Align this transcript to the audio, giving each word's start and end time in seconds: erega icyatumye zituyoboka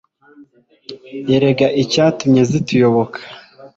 erega 1.35 1.67
icyatumye 1.83 2.41
zituyoboka 2.49 3.19